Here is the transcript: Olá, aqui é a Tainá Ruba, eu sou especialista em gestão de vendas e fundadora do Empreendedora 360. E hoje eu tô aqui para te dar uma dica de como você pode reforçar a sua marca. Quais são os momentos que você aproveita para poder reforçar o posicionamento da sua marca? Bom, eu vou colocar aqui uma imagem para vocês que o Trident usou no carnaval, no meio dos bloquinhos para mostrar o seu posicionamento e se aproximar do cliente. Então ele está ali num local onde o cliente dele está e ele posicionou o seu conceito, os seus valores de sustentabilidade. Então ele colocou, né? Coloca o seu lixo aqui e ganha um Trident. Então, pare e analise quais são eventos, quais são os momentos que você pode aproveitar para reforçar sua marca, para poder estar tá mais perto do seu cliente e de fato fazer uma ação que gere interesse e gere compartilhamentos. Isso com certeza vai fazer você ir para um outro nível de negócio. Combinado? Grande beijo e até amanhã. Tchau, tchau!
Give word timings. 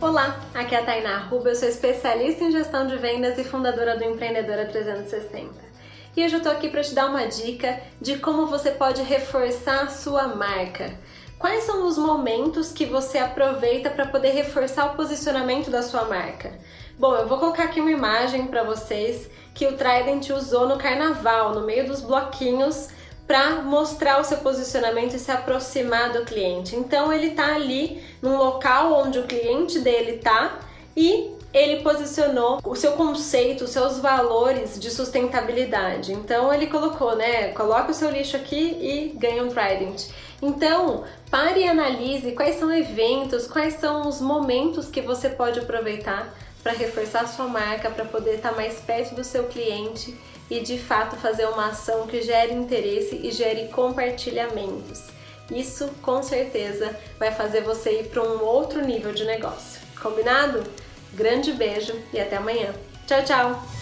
Olá, 0.00 0.40
aqui 0.54 0.74
é 0.74 0.78
a 0.78 0.82
Tainá 0.82 1.18
Ruba, 1.18 1.50
eu 1.50 1.54
sou 1.54 1.68
especialista 1.68 2.42
em 2.42 2.50
gestão 2.50 2.86
de 2.86 2.96
vendas 2.96 3.36
e 3.36 3.44
fundadora 3.44 3.98
do 3.98 4.02
Empreendedora 4.02 4.64
360. 4.64 5.50
E 6.16 6.24
hoje 6.24 6.36
eu 6.36 6.42
tô 6.42 6.48
aqui 6.48 6.70
para 6.70 6.82
te 6.82 6.94
dar 6.94 7.10
uma 7.10 7.26
dica 7.26 7.78
de 8.00 8.16
como 8.16 8.46
você 8.46 8.70
pode 8.70 9.02
reforçar 9.02 9.82
a 9.82 9.90
sua 9.90 10.26
marca. 10.28 10.98
Quais 11.38 11.64
são 11.64 11.86
os 11.86 11.98
momentos 11.98 12.72
que 12.72 12.86
você 12.86 13.18
aproveita 13.18 13.90
para 13.90 14.06
poder 14.06 14.30
reforçar 14.30 14.86
o 14.86 14.96
posicionamento 14.96 15.70
da 15.70 15.82
sua 15.82 16.06
marca? 16.06 16.50
Bom, 16.98 17.14
eu 17.14 17.28
vou 17.28 17.38
colocar 17.38 17.64
aqui 17.64 17.78
uma 17.78 17.90
imagem 17.90 18.46
para 18.46 18.62
vocês 18.62 19.28
que 19.52 19.66
o 19.66 19.76
Trident 19.76 20.30
usou 20.30 20.66
no 20.66 20.78
carnaval, 20.78 21.54
no 21.54 21.66
meio 21.66 21.86
dos 21.86 22.00
bloquinhos 22.00 22.88
para 23.30 23.62
mostrar 23.62 24.20
o 24.20 24.24
seu 24.24 24.38
posicionamento 24.38 25.14
e 25.14 25.18
se 25.20 25.30
aproximar 25.30 26.12
do 26.12 26.24
cliente. 26.24 26.74
Então 26.74 27.12
ele 27.12 27.28
está 27.28 27.54
ali 27.54 28.02
num 28.20 28.36
local 28.36 28.92
onde 28.92 29.20
o 29.20 29.22
cliente 29.22 29.78
dele 29.78 30.16
está 30.16 30.58
e 30.96 31.30
ele 31.54 31.80
posicionou 31.80 32.58
o 32.64 32.74
seu 32.74 32.94
conceito, 32.94 33.62
os 33.62 33.70
seus 33.70 34.00
valores 34.00 34.80
de 34.80 34.90
sustentabilidade. 34.90 36.12
Então 36.12 36.52
ele 36.52 36.66
colocou, 36.66 37.14
né? 37.14 37.52
Coloca 37.52 37.92
o 37.92 37.94
seu 37.94 38.10
lixo 38.10 38.34
aqui 38.34 38.76
e 38.80 39.16
ganha 39.16 39.44
um 39.44 39.48
Trident. 39.48 40.08
Então, 40.42 41.04
pare 41.30 41.60
e 41.60 41.68
analise 41.68 42.32
quais 42.32 42.56
são 42.56 42.72
eventos, 42.72 43.46
quais 43.46 43.74
são 43.74 44.08
os 44.08 44.20
momentos 44.20 44.88
que 44.88 45.02
você 45.02 45.28
pode 45.28 45.60
aproveitar 45.60 46.34
para 46.62 46.72
reforçar 46.72 47.26
sua 47.26 47.46
marca, 47.46 47.90
para 47.90 48.04
poder 48.04 48.36
estar 48.36 48.50
tá 48.50 48.56
mais 48.56 48.80
perto 48.80 49.14
do 49.14 49.24
seu 49.24 49.44
cliente 49.44 50.16
e 50.50 50.60
de 50.60 50.78
fato 50.78 51.16
fazer 51.16 51.46
uma 51.46 51.68
ação 51.68 52.06
que 52.06 52.22
gere 52.22 52.52
interesse 52.52 53.16
e 53.16 53.30
gere 53.30 53.68
compartilhamentos. 53.68 55.04
Isso 55.50 55.88
com 56.02 56.22
certeza 56.22 56.96
vai 57.18 57.32
fazer 57.32 57.62
você 57.62 58.00
ir 58.00 58.08
para 58.08 58.22
um 58.22 58.42
outro 58.44 58.84
nível 58.84 59.12
de 59.12 59.24
negócio. 59.24 59.80
Combinado? 60.00 60.62
Grande 61.12 61.52
beijo 61.52 61.94
e 62.12 62.20
até 62.20 62.36
amanhã. 62.36 62.72
Tchau, 63.06 63.24
tchau! 63.24 63.79